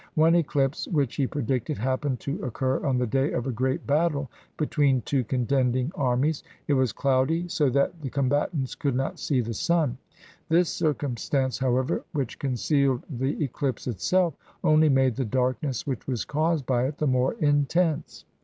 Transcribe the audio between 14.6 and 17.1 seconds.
only made the darkness which was caused by it the